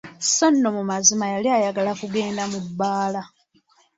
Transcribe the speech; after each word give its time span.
Sso 0.27 0.47
nno 0.51 0.69
mu 0.75 0.83
mazima 0.91 1.25
yali 1.33 1.49
ayagala 1.57 1.91
kugenda 2.01 2.43
mu 2.51 2.59
bbaala! 2.65 3.21